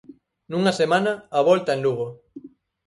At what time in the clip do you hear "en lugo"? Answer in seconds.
1.73-2.07